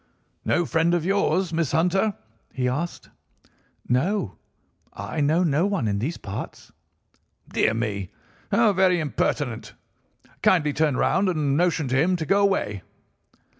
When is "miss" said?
1.53-1.73